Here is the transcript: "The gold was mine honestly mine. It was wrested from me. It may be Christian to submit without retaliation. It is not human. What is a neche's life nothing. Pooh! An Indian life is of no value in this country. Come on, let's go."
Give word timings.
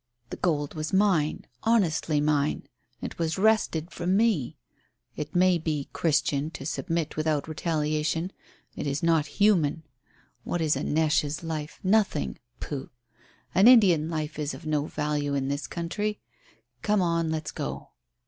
"The 0.31 0.37
gold 0.37 0.73
was 0.73 0.91
mine 0.91 1.45
honestly 1.61 2.19
mine. 2.19 2.63
It 3.03 3.19
was 3.19 3.37
wrested 3.37 3.91
from 3.91 4.17
me. 4.17 4.57
It 5.15 5.35
may 5.35 5.59
be 5.59 5.89
Christian 5.93 6.49
to 6.57 6.65
submit 6.65 7.15
without 7.15 7.47
retaliation. 7.47 8.31
It 8.75 8.87
is 8.87 9.03
not 9.03 9.27
human. 9.37 9.83
What 10.43 10.59
is 10.59 10.75
a 10.75 10.83
neche's 10.83 11.43
life 11.43 11.79
nothing. 11.83 12.39
Pooh! 12.59 12.89
An 13.53 13.67
Indian 13.67 14.09
life 14.09 14.39
is 14.39 14.55
of 14.55 14.65
no 14.65 14.87
value 14.87 15.35
in 15.35 15.49
this 15.49 15.67
country. 15.67 16.19
Come 16.81 17.03
on, 17.03 17.29
let's 17.29 17.51
go." 17.51 17.89